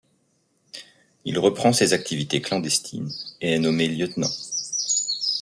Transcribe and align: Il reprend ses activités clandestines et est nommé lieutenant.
Il 1.25 1.37
reprend 1.37 1.73
ses 1.73 1.93
activités 1.93 2.41
clandestines 2.41 3.11
et 3.39 3.51
est 3.53 3.59
nommé 3.59 3.87
lieutenant. 3.87 4.31